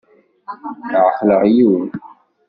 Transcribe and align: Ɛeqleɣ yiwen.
Ɛeqleɣ 1.05 1.41
yiwen. 1.55 1.87